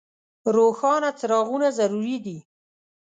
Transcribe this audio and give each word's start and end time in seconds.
روښانه 0.55 1.09
څراغونه 1.19 1.67
ضروري 1.79 2.17
دي. 2.25 2.37